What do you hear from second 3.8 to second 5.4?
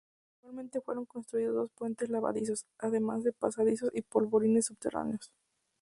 y polvorines subterráneos.